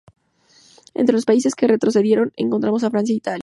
[0.95, 3.39] Entre los países que retrocedieron encontramos a Francia e Italia.